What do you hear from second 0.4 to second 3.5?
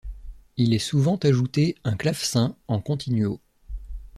Il est souvent ajouté un clavecin en continuo.